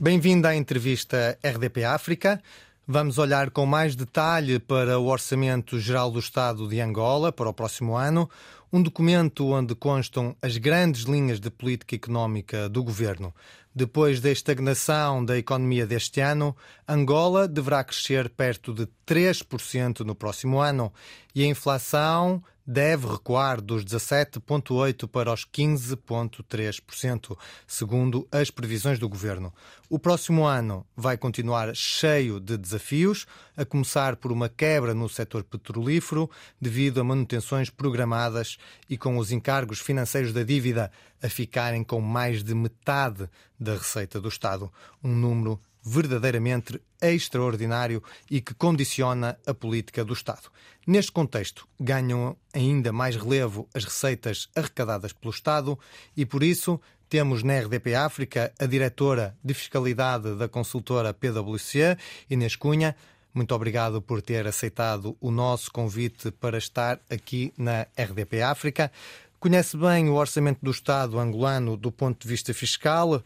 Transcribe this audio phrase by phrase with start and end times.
[0.00, 2.42] Bem-vindo à entrevista RDP África.
[2.88, 7.52] Vamos olhar com mais detalhe para o Orçamento Geral do Estado de Angola para o
[7.52, 8.28] próximo ano,
[8.72, 13.34] um documento onde constam as grandes linhas de política económica do governo.
[13.74, 16.56] Depois da estagnação da economia deste ano,
[16.88, 20.90] Angola deverá crescer perto de 3% no próximo ano
[21.34, 27.36] e a inflação deve recuar dos 17,8% para os 15,3%,
[27.66, 29.52] segundo as previsões do governo.
[29.88, 35.44] O próximo ano vai continuar cheio de desafios, a começar por uma quebra no setor
[35.44, 38.56] petrolífero devido a manutenções programadas
[38.88, 40.90] e com os encargos financeiros da dívida
[41.22, 48.40] a ficarem com mais de metade da receita do Estado, um número verdadeiramente extraordinário e
[48.40, 50.50] que condiciona a política do Estado.
[50.86, 55.78] Neste contexto, ganham ainda mais relevo as receitas arrecadadas pelo Estado
[56.16, 61.96] e, por isso, temos na RDP África a diretora de fiscalidade da consultora PwC,
[62.30, 62.96] Inês Cunha.
[63.34, 68.90] Muito obrigado por ter aceitado o nosso convite para estar aqui na RDP África.
[69.38, 73.22] Conhece bem o orçamento do Estado angolano do ponto de vista fiscal.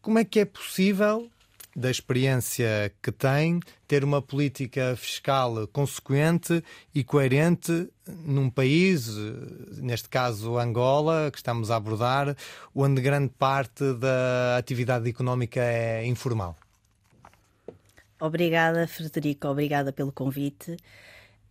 [0.00, 1.30] Como é que é possível
[1.74, 6.62] da experiência que tem, ter uma política fiscal consequente
[6.94, 9.08] e coerente num país,
[9.76, 12.36] neste caso Angola, que estamos a abordar,
[12.74, 16.56] onde grande parte da atividade económica é informal.
[18.20, 20.76] Obrigada, Frederico, obrigada pelo convite.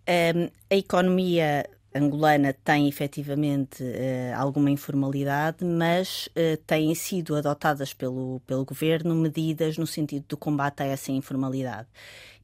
[0.09, 8.39] Um, a economia angolana tem efetivamente uh, alguma informalidade, mas uh, têm sido adotadas pelo,
[8.45, 11.87] pelo governo medidas no sentido do combate a essa informalidade.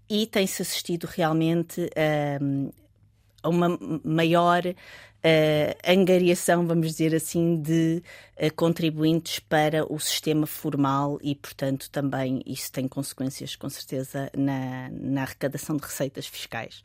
[0.10, 2.74] E tem-se assistido realmente uh,
[3.42, 4.64] a uma maior
[5.24, 8.04] uh, angariação, vamos dizer assim, de
[8.38, 14.90] uh, contribuintes para o sistema formal e, portanto, também isso tem consequências, com certeza, na,
[14.92, 16.84] na arrecadação de receitas fiscais.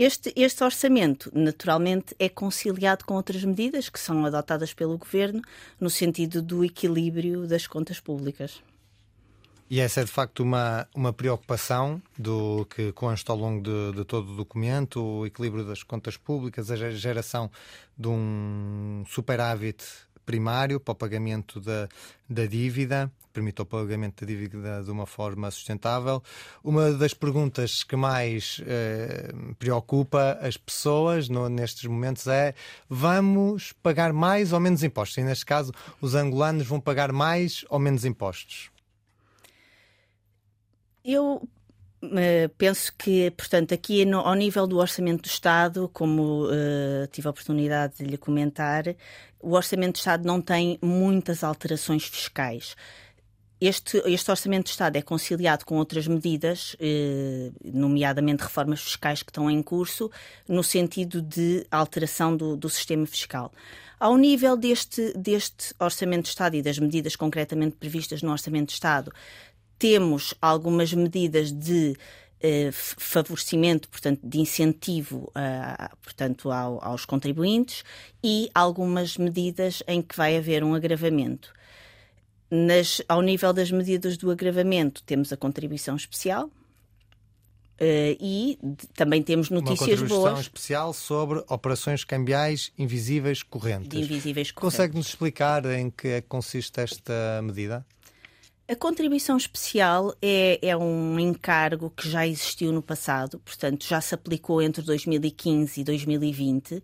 [0.00, 5.42] Este, este orçamento, naturalmente, é conciliado com outras medidas que são adotadas pelo governo
[5.80, 8.62] no sentido do equilíbrio das contas públicas.
[9.68, 14.04] E essa é de facto uma, uma preocupação do que consta ao longo de, de,
[14.04, 17.50] todo o documento, o equilíbrio das contas públicas, a geração
[17.98, 19.84] de um superávit
[20.28, 21.88] primário para o pagamento da,
[22.28, 26.22] da dívida, permite o pagamento da dívida de uma forma sustentável.
[26.62, 32.54] Uma das perguntas que mais eh, preocupa as pessoas no, nestes momentos é:
[32.90, 35.16] vamos pagar mais ou menos impostos?
[35.16, 38.70] E neste caso, os angolanos vão pagar mais ou menos impostos?
[41.02, 41.48] Eu
[42.02, 47.28] uh, penso que, portanto, aqui no, ao nível do Orçamento do Estado, como uh, tive
[47.28, 48.84] a oportunidade de lhe comentar,
[49.40, 52.76] o Orçamento do Estado não tem muitas alterações fiscais.
[53.60, 59.30] Este, este, Orçamento de Estado é conciliado com outras medidas, eh, nomeadamente reformas fiscais que
[59.30, 60.08] estão em curso,
[60.46, 63.52] no sentido de alteração do, do sistema fiscal.
[63.98, 68.74] Ao nível deste, deste Orçamento de Estado e das medidas concretamente previstas no Orçamento de
[68.74, 69.12] Estado,
[69.78, 71.96] temos algumas medidas de
[72.42, 75.32] uh, favorecimento, portanto, de incentivo
[76.02, 77.84] portanto, ao, aos contribuintes
[78.22, 81.52] e algumas medidas em que vai haver um agravamento.
[82.50, 86.50] Nas, ao nível das medidas do agravamento, temos a contribuição especial,
[87.80, 88.58] Uh, e
[88.94, 90.40] também temos notícias Uma boas.
[90.40, 93.90] especial sobre operações cambiais invisíveis correntes.
[93.90, 94.76] De invisíveis correntes.
[94.76, 97.86] Consegue-nos explicar em que é consiste esta medida?
[98.70, 104.14] A contribuição especial é, é, um encargo que já existiu no passado, portanto, já se
[104.14, 106.82] aplicou entre 2015 e 2020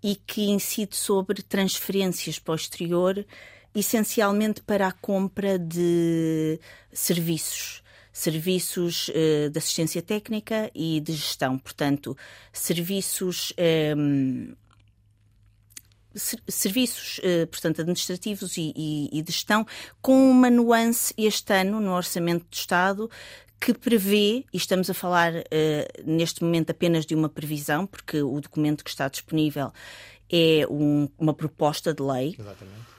[0.00, 3.26] e que incide sobre transferências posterior,
[3.74, 6.60] essencialmente para a compra de
[6.92, 7.82] serviços.
[8.12, 12.16] Serviços eh, de assistência técnica e de gestão, portanto,
[12.52, 13.96] serviços eh,
[16.48, 19.66] serviços, eh, portanto, administrativos e, e, e de gestão,
[20.00, 23.10] com uma nuance este ano no Orçamento do Estado
[23.60, 25.42] que prevê, e estamos a falar uh,
[26.04, 29.72] neste momento apenas de uma previsão, porque o documento que está disponível
[30.30, 32.36] é um, uma proposta de lei.
[32.38, 32.95] Exatamente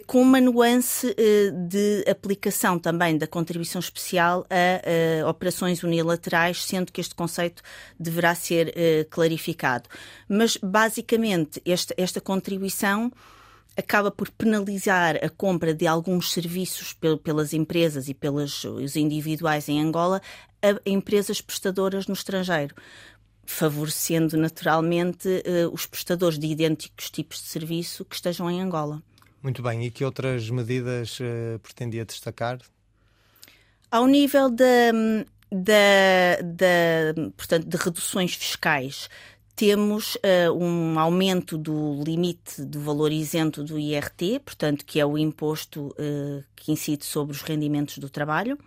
[0.00, 6.92] com uma nuance eh, de aplicação também da contribuição especial a, a operações unilaterais, sendo
[6.92, 7.62] que este conceito
[7.98, 9.88] deverá ser eh, clarificado.
[10.28, 13.12] Mas, basicamente, esta, esta contribuição
[13.76, 18.64] acaba por penalizar a compra de alguns serviços pelas empresas e pelos
[18.96, 20.22] individuais em Angola
[20.62, 22.74] a empresas prestadoras no estrangeiro
[23.46, 29.00] favorecendo naturalmente eh, os prestadores de idênticos tipos de serviço que estejam em Angola.
[29.46, 32.58] Muito bem, e que outras medidas uh, pretendia destacar?
[33.88, 34.90] Ao nível da,
[35.52, 39.08] da, da, portanto, de reduções fiscais,
[39.54, 45.16] temos uh, um aumento do limite do valor isento do IRT, portanto, que é o
[45.16, 48.58] imposto uh, que incide sobre os rendimentos do trabalho,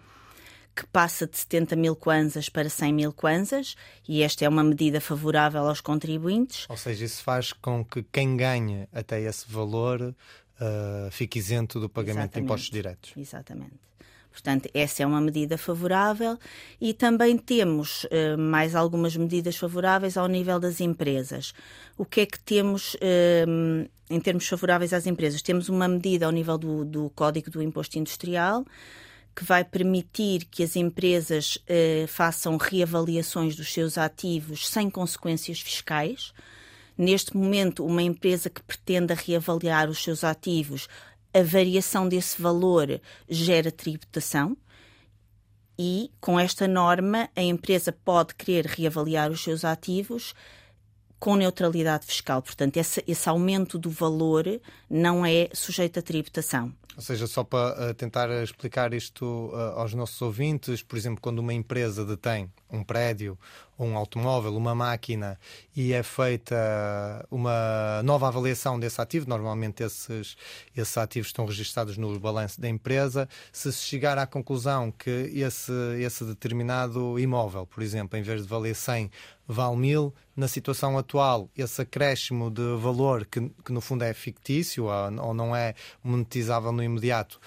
[0.74, 3.76] que passa de 70 mil kwanzas para 100 mil kwanzas,
[4.08, 6.66] e esta é uma medida favorável aos contribuintes.
[6.70, 10.16] Ou seja, isso faz com que quem ganha até esse valor
[10.62, 12.34] uh, fique isento do pagamento Exatamente.
[12.34, 13.14] de impostos diretos.
[13.16, 13.90] Exatamente.
[14.32, 16.38] Portanto, essa é uma medida favorável
[16.80, 21.54] e também temos uh, mais algumas medidas favoráveis ao nível das empresas.
[21.98, 25.42] O que é que temos uh, em termos favoráveis às empresas?
[25.42, 28.64] Temos uma medida ao nível do, do Código do Imposto Industrial
[29.36, 36.34] que vai permitir que as empresas uh, façam reavaliações dos seus ativos sem consequências fiscais.
[37.00, 40.90] Neste momento, uma empresa que pretenda reavaliar os seus ativos
[41.34, 43.00] a variação desse valor
[43.30, 44.58] gera tributação
[45.78, 50.34] e, com esta norma, a empresa pode querer reavaliar os seus ativos
[51.18, 52.42] com neutralidade fiscal.
[52.42, 54.44] Portanto, esse, esse aumento do valor
[54.90, 56.74] não é sujeito a tributação.
[57.00, 59.24] Ou seja, só para uh, tentar explicar isto
[59.54, 63.40] uh, aos nossos ouvintes, por exemplo, quando uma empresa detém um prédio,
[63.80, 65.40] um automóvel, uma máquina
[65.74, 70.36] e é feita uma nova avaliação desse ativo, normalmente esses,
[70.76, 75.72] esses ativos estão registados no balanço da empresa, se se chegar à conclusão que esse,
[76.02, 79.10] esse determinado imóvel, por exemplo, em vez de valer 100,
[79.48, 84.86] vale 1000, na situação atual, esse acréscimo de valor, que, que no fundo é fictício
[84.86, 85.74] ou não é
[86.04, 87.40] monetizável no imediato,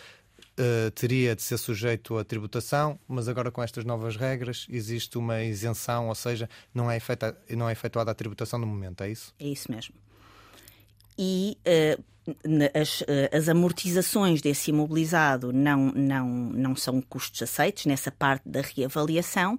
[0.58, 5.42] uh, teria de ser sujeito à tributação, mas agora com estas novas regras existe uma
[5.42, 9.34] isenção, ou seja, não é, efeita, não é efetuada a tributação no momento, é isso?
[9.38, 9.94] É isso mesmo.
[11.18, 12.02] E uh,
[12.72, 18.60] as, eh, as, amortizações desse imobilizado não, não, não são custos aceitos nessa parte da
[18.60, 19.58] reavaliação.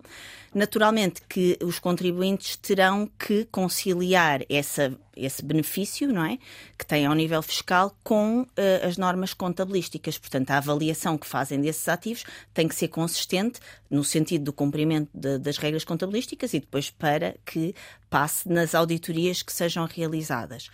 [0.54, 6.38] Naturalmente que os contribuintes terão que conciliar essa, esse benefício não é?
[6.78, 8.48] que têm ao nível fiscal com uh,
[8.88, 10.18] as normas contabilísticas.
[10.18, 12.24] Portanto, a avaliação que fazem desses ativos
[12.54, 17.36] tem que ser consistente no sentido do cumprimento de, das regras contabilísticas e depois para
[17.46, 17.76] que
[18.10, 20.70] passe nas auditorias que sejam realizadas.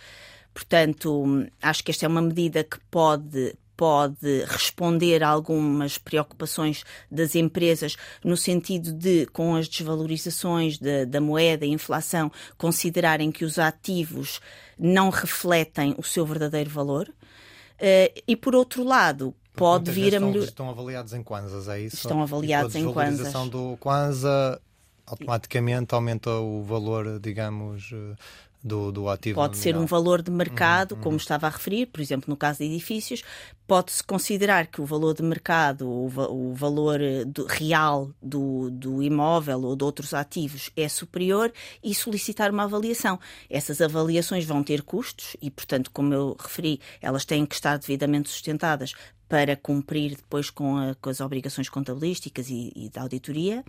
[0.60, 7.34] Portanto, acho que esta é uma medida que pode pode responder a algumas preocupações das
[7.34, 13.58] empresas no sentido de, com as desvalorizações de, da moeda e inflação, considerarem que os
[13.58, 14.38] ativos
[14.78, 17.08] não refletem o seu verdadeiro valor.
[17.08, 20.44] Uh, e por outro lado, pode vir a melhorar.
[20.44, 21.96] Estão avaliados em kwanzas, é isso?
[21.96, 22.98] Estão avaliados em kwanzas.
[22.98, 24.60] A desvalorização do kwanza
[25.06, 28.14] automaticamente aumenta o valor, digamos, eh,
[28.62, 29.36] do, do ativo.
[29.36, 31.16] Pode ser um valor de mercado, uhum, como uhum.
[31.16, 33.22] estava a referir, por exemplo, no caso de edifícios,
[33.66, 39.02] pode-se considerar que o valor de mercado, o, o valor eh, do, real do, do
[39.02, 41.52] imóvel ou de outros ativos é superior
[41.82, 43.18] e solicitar uma avaliação.
[43.48, 48.28] Essas avaliações vão ter custos e, portanto, como eu referi, elas têm que estar devidamente
[48.28, 48.94] sustentadas
[49.28, 53.64] para cumprir depois com, a, com as obrigações contabilísticas e, e da auditoria,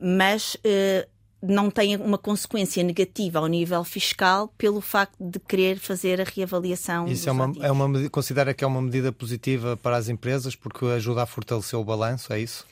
[0.00, 1.08] mas eh,
[1.42, 7.06] não tem uma consequência negativa ao nível fiscal pelo facto de querer fazer a reavaliação.
[7.06, 10.84] Isso é uma, é uma, considera que é uma medida positiva para as empresas porque
[10.86, 12.66] ajuda a fortalecer o balanço, é isso?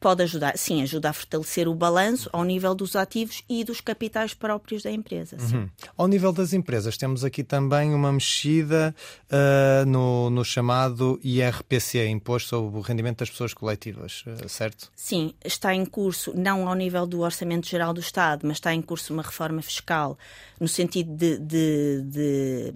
[0.00, 4.34] Pode ajudar, sim, ajuda a fortalecer o balanço ao nível dos ativos e dos capitais
[4.34, 5.36] próprios da empresa.
[5.40, 5.68] Uhum.
[5.96, 8.94] Ao nível das empresas, temos aqui também uma mexida
[9.30, 14.90] uh, no, no, chamado IRPC, Imposto sobre o Rendimento das Pessoas Coletivas, uh, certo?
[14.96, 18.82] Sim, está em curso, não ao nível do Orçamento Geral do Estado, mas está em
[18.82, 20.18] curso uma reforma fiscal
[20.60, 22.74] no sentido de, de, de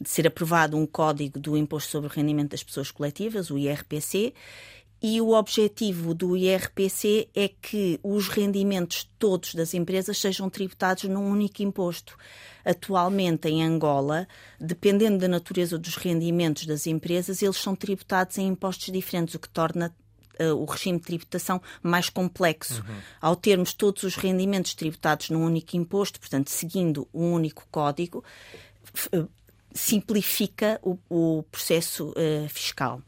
[0.00, 4.34] de ser aprovado um código do Imposto sobre o Rendimento das Pessoas Coletivas, o IRPC,
[5.02, 11.28] e o objetivo do IRPC é que os rendimentos todos das empresas sejam tributados num
[11.28, 12.16] único imposto.
[12.64, 14.26] Atualmente, em Angola,
[14.58, 19.48] dependendo da natureza dos rendimentos das empresas, eles são tributados em impostos diferentes, o que
[19.48, 19.94] torna
[20.40, 22.82] uh, o regime de tributação mais complexo.
[22.82, 22.96] Uhum.
[23.20, 28.24] Ao termos todos os rendimentos tributados num único imposto, portanto, seguindo um único código,
[29.14, 29.28] uh,
[29.72, 33.02] simplifica o, o processo uh, fiscal.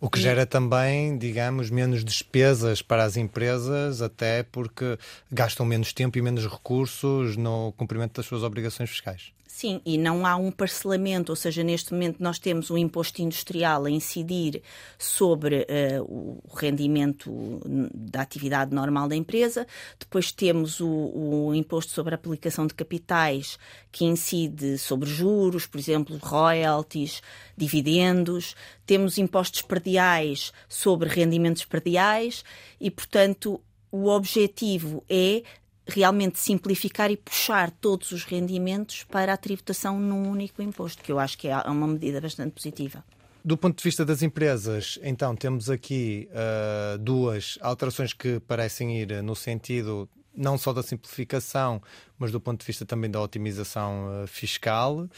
[0.00, 4.96] O que gera também, digamos, menos despesas para as empresas, até porque
[5.30, 9.32] gastam menos tempo e menos recursos no cumprimento das suas obrigações fiscais.
[9.50, 13.86] Sim, e não há um parcelamento, ou seja, neste momento nós temos um imposto industrial
[13.86, 14.62] a incidir
[14.98, 17.58] sobre uh, o rendimento
[17.94, 19.66] da atividade normal da empresa,
[19.98, 23.58] depois temos o, o, imposto sobre a aplicação de capitais
[23.90, 27.22] que incide sobre juros, por exemplo, royalties,
[27.56, 32.44] dividendos, temos impostos perdiais sobre rendimentos perdiais
[32.78, 35.42] e, portanto, o objetivo é
[35.88, 41.18] realmente simplificar e puxar todos os rendimentos para a tributação num único imposto, que eu
[41.18, 43.04] acho que é uma medida bastante positiva.
[43.44, 49.22] Do ponto de vista das empresas, então, temos aqui uh, duas alterações que parecem ir
[49.22, 51.82] no sentido não só da simplificação,
[52.18, 54.98] mas do ponto de vista também da otimização uh, fiscal.
[54.98, 55.08] Uh,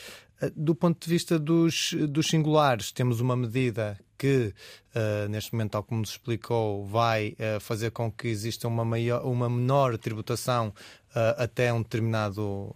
[0.57, 4.53] do ponto de vista dos, dos singulares, temos uma medida que,
[4.95, 9.25] uh, neste momento, tal como nos explicou, vai uh, fazer com que exista uma, maior,
[9.25, 12.71] uma menor tributação uh, até um determinado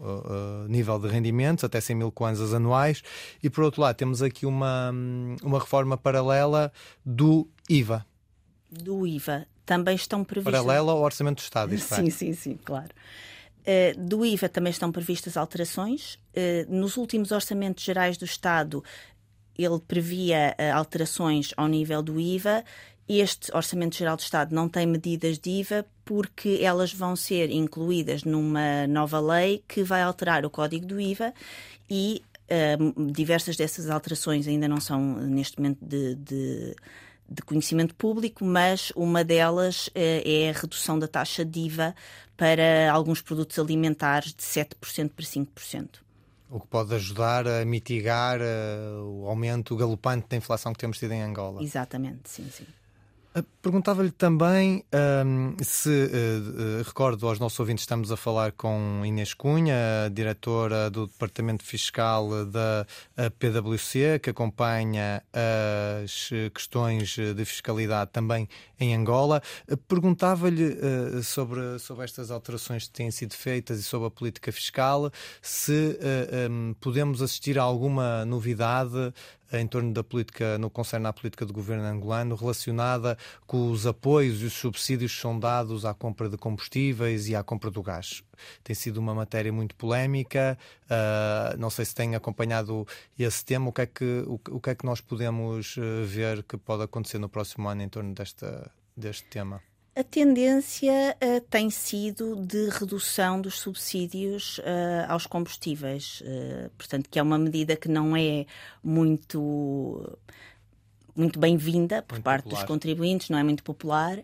[0.66, 3.02] nível de rendimentos, até 100 mil kwanzas anuais.
[3.42, 4.90] E, por outro lado, temos aqui uma,
[5.42, 6.72] uma reforma paralela
[7.04, 8.06] do IVA.
[8.70, 9.46] Do IVA.
[9.66, 10.52] Também estão previstas.
[10.60, 12.10] Paralela ao Orçamento do Estado, isto Sim, é.
[12.10, 12.90] sim, sim, claro.
[13.64, 16.18] Uh, do IVA também estão previstas alterações.
[16.36, 18.84] Uh, nos últimos orçamentos gerais do Estado,
[19.56, 22.62] ele previa uh, alterações ao nível do IVA.
[23.08, 28.22] Este Orçamento Geral do Estado não tem medidas de IVA porque elas vão ser incluídas
[28.22, 31.32] numa nova lei que vai alterar o código do IVA
[31.88, 32.22] e
[33.12, 36.76] diversas dessas alterações ainda não são neste momento de, de,
[37.28, 41.94] de conhecimento público, mas uma delas uh, é a redução da taxa de IVA
[42.36, 46.04] para alguns produtos alimentares de 7% para 5%
[46.50, 51.12] o que pode ajudar a mitigar uh, o aumento galopante da inflação que temos tido
[51.12, 51.60] em Angola.
[51.60, 52.64] Exatamente, sim, sim.
[53.36, 54.84] Eh, perguntava-lhe também
[55.26, 61.08] um, se uh, recordo aos nossos ouvintes, estamos a falar com Inês Cunha, diretora do
[61.08, 62.86] Departamento Fiscal da
[63.40, 65.20] PwC, que acompanha
[66.04, 68.48] as questões de fiscalidade também
[68.78, 69.42] em Angola.
[69.88, 75.10] Perguntava-lhe uh, sobre, sobre estas alterações que têm sido feitas e sobre a política fiscal,
[75.42, 79.12] se uh, um, podemos assistir a alguma novidade
[79.52, 84.42] em torno da política, no concerne à política do governo angolano, relacionada com os apoios
[84.42, 88.22] e os subsídios que são dados à compra de combustíveis e à compra do gás.
[88.62, 92.86] Tem sido uma matéria muito polémica, uh, não sei se tem acompanhado
[93.18, 96.56] esse tema, o que é que, o, o que, é que nós podemos ver que
[96.56, 99.62] pode acontecer no próximo ano em torno desta, deste tema?
[99.96, 107.16] A tendência uh, tem sido de redução dos subsídios uh, aos combustíveis, uh, portanto, que
[107.16, 108.44] é uma medida que não é
[108.82, 110.18] muito,
[111.14, 112.62] muito bem-vinda por muito parte popular.
[112.62, 114.18] dos contribuintes, não é muito popular,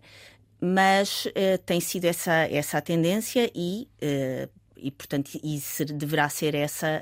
[0.60, 1.26] mas
[1.64, 3.88] tem sido essa, essa a tendência e
[4.82, 7.00] e portanto e ser, deverá ser essa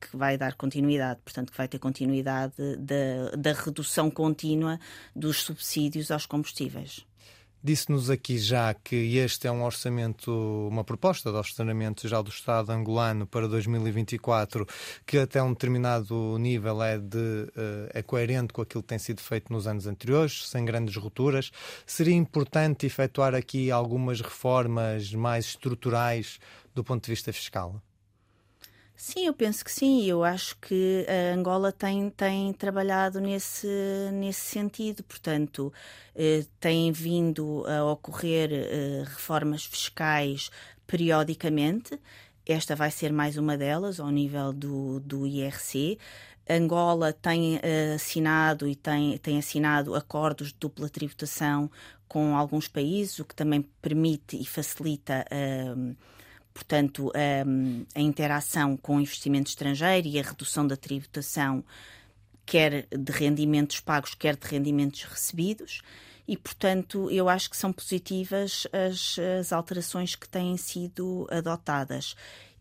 [0.00, 4.78] que vai dar continuidade, portanto que vai ter continuidade da, da redução contínua
[5.14, 7.04] dos subsídios aos combustíveis.
[7.62, 10.30] Disse-nos aqui já que este é um orçamento,
[10.70, 14.66] uma proposta de orçamento já do Estado angolano para 2024,
[15.04, 19.20] que até um determinado nível é, de, eh, é coerente com aquilo que tem sido
[19.20, 21.50] feito nos anos anteriores, sem grandes rupturas.
[21.84, 26.38] Seria importante efetuar aqui algumas reformas mais estruturais
[26.74, 27.82] do ponto de vista fiscal?
[28.96, 30.04] Sim, eu penso que sim.
[30.06, 33.66] Eu acho que a Angola tem, tem trabalhado nesse,
[34.12, 35.02] nesse sentido.
[35.04, 35.72] Portanto,
[36.14, 40.50] eh, tem vindo a ocorrer eh, reformas fiscais
[40.86, 42.00] periodicamente.
[42.46, 45.98] Esta vai ser mais uma delas, ao nível do, do IRC.
[46.48, 51.70] Angola tem eh, assinado e tem, tem assinado acordos de dupla tributação
[52.08, 55.24] com alguns países, o que também permite e facilita.
[55.30, 55.96] Uh,
[56.56, 61.62] portanto, a, a interação com o investimento estrangeiro e a redução da tributação,
[62.46, 65.82] quer de rendimentos pagos, quer de rendimentos recebidos.
[66.26, 72.16] E, portanto, eu acho que são positivas as, as alterações que têm sido adotadas.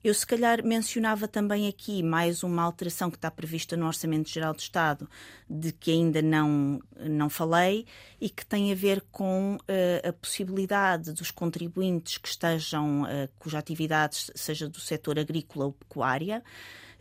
[0.06, 4.54] Eu, se calhar, mencionava também aqui mais uma alteração que está prevista no Orçamento Geral
[4.54, 5.10] do Estado,
[5.50, 7.88] de que ainda não, não falei,
[8.22, 13.58] e que tem a ver com uh, a possibilidade dos contribuintes que estejam, uh, cuja
[13.58, 16.44] atividade seja do setor agrícola ou pecuária,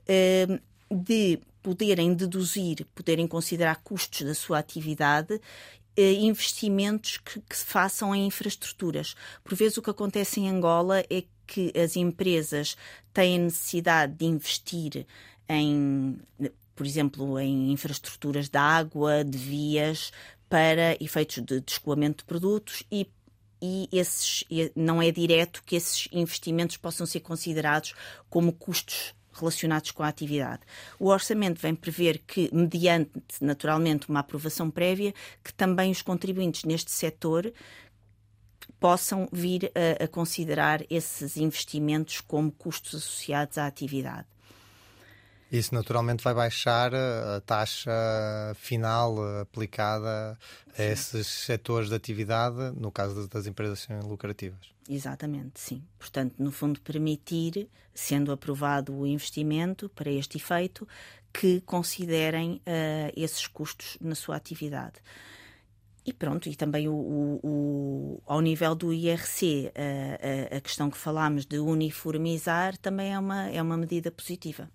[0.09, 0.59] uh,
[0.91, 5.39] de poderem deduzir, poderem considerar custos da sua atividade
[5.97, 9.15] investimentos que, que, se façam em infraestruturas.
[9.45, 12.77] Por vezes o que acontece em Angola é que as empresas
[13.13, 15.07] têm necessidade de investir
[15.49, 16.19] em,
[16.75, 20.13] por exemplo, em infraestruturas de água, de vias,
[20.49, 23.09] para efeitos de, de escoamento de produtos e
[23.67, 24.45] e esses,
[24.77, 27.95] não é direto que esses investimentos possam ser considerados
[28.29, 30.63] como custos relacionados com a atividade.
[30.99, 33.11] O orçamento vem prever que, mediante
[33.41, 37.53] naturalmente uma aprovação prévia, que também os contribuintes neste setor
[38.79, 44.27] possam vir a, a considerar esses investimentos como custos associados à atividade.
[45.53, 47.93] Isso naturalmente vai baixar a taxa
[48.57, 50.37] final aplicada
[50.77, 54.75] a esses setores de atividade, no caso das empresas lucrativas.
[54.89, 55.83] Exatamente, sim.
[55.97, 60.89] Portanto, no fundo, permitir, sendo aprovado o investimento para este efeito,
[61.33, 65.01] que considerem uh, esses custos na sua atividade.
[66.07, 70.91] E pronto, e também o, o, o ao nível do IRC, a, a, a questão
[70.91, 74.71] que falámos de uniformizar também é uma, é uma medida positiva.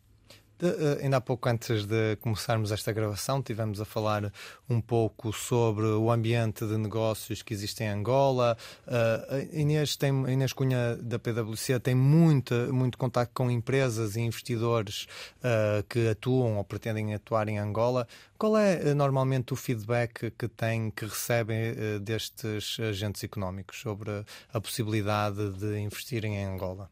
[0.59, 4.29] De, uh, ainda há pouco antes de começarmos esta gravação, tivemos a falar
[4.69, 8.57] um pouco sobre o ambiente de negócios que existe em Angola.
[8.85, 15.07] Uh, Inês, tem, Inês Cunha da PwC tem muito, muito contato com empresas e investidores
[15.37, 18.05] uh, que atuam ou pretendem atuar em Angola.
[18.37, 25.51] Qual é normalmente o feedback que tem, que recebem destes agentes económicos sobre a possibilidade
[25.51, 26.89] de investirem em Angola?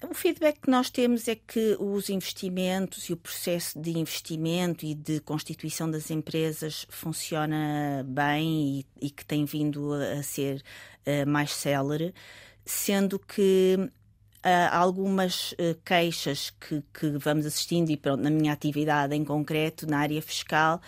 [0.00, 4.94] O feedback que nós temos é que os investimentos e o processo de investimento e
[4.94, 10.62] de constituição das empresas funciona bem e, e que tem vindo a, ser
[11.04, 12.14] uh, mais célere,
[12.64, 13.90] sendo que
[14.48, 19.86] Uh, algumas uh, queixas que, que, vamos assistindo, e pronto, na minha atividade em concreto,
[19.86, 20.80] na área fiscal,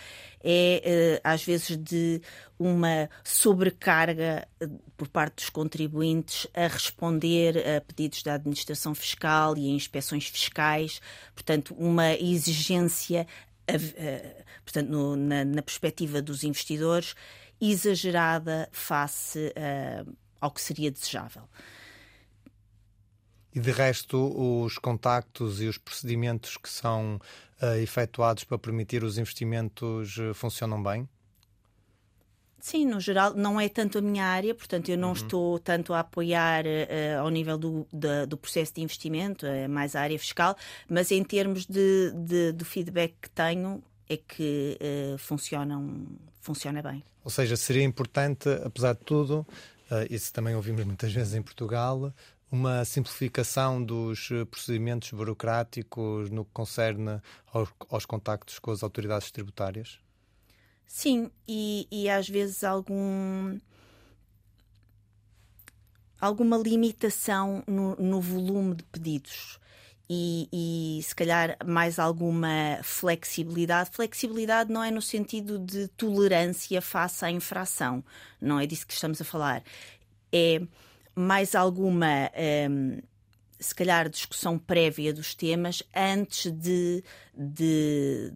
[0.43, 2.19] é uh, às vezes de
[2.57, 4.47] uma sobrecarga
[4.97, 10.99] por parte dos contribuintes a responder a pedidos da administração fiscal e a inspeções fiscais,
[11.35, 13.27] portanto, uma exigência,
[14.65, 17.13] portanto, no, na, na, perspectiva dos investidores,
[17.61, 19.53] exagerada face
[20.39, 21.43] ao que seria desejável.
[23.53, 27.19] E de resto, os contactos e os procedimentos que são
[27.61, 31.07] uh, efetuados para permitir os investimentos uh, funcionam bem?
[32.61, 35.13] Sim, no geral, não é tanto a minha área, portanto, eu não uhum.
[35.15, 39.95] estou tanto a apoiar uh, ao nível do, da, do processo de investimento, é mais
[39.95, 40.55] a área fiscal,
[40.87, 46.05] mas em termos de, de do feedback que tenho, é que uh, funcionam,
[46.39, 47.03] funciona bem.
[47.23, 49.39] Ou seja, seria importante, apesar de tudo,
[49.89, 52.13] uh, isso também ouvimos muitas vezes em Portugal,
[52.51, 57.21] uma simplificação dos eh, procedimentos burocráticos no que concerne
[57.53, 59.99] aos, aos contactos com as autoridades tributárias?
[60.85, 63.57] Sim, e, e às vezes algum
[66.19, 69.57] alguma limitação no, no volume de pedidos.
[70.13, 73.91] E, e, se calhar mais alguma flexibilidade.
[73.91, 78.03] Flexibilidade não é no sentido de tolerância face à infração,
[78.39, 79.63] não é disso que estamos a falar.
[80.29, 80.61] É
[81.15, 82.31] mais alguma,
[82.69, 82.99] um,
[83.59, 88.33] se calhar, discussão prévia dos temas antes de, de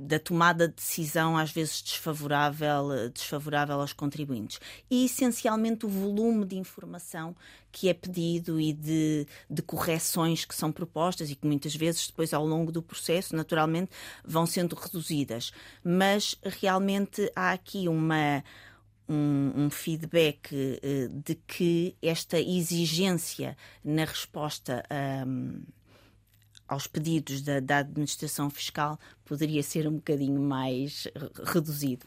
[0.00, 4.58] da tomada de decisão às vezes desfavorável, desfavorável aos contribuintes.
[4.90, 7.36] E essencialmente o volume de informação
[7.70, 12.32] que é pedido e de, de correções que são propostas e que muitas vezes depois
[12.32, 13.90] ao longo do processo naturalmente
[14.24, 15.52] vão sendo reduzidas.
[15.84, 18.42] Mas realmente há aqui uma
[19.10, 24.84] um, um feedback uh, de que esta exigência na resposta
[25.26, 25.62] um,
[26.68, 31.08] aos pedidos da, da, administração fiscal poderia ser um bocadinho mais
[31.52, 32.06] reduzido.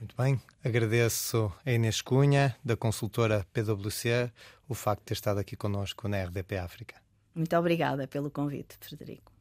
[0.00, 4.32] Muito bem, agradeço a Inês Cunha, da consultora PwC,
[4.68, 6.96] o facto de ter estado aqui conosco na RDP África.
[7.34, 9.37] Muito obrigada pelo convite, Frederico.